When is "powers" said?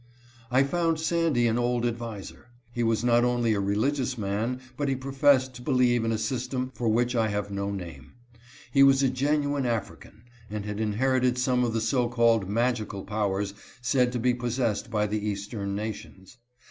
13.05-13.53